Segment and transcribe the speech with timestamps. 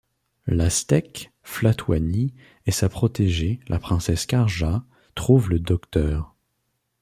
[0.47, 2.33] L'Aztèque Flathouani
[2.65, 6.33] et sa protégée, la princesse Karja, trouvent le Dr.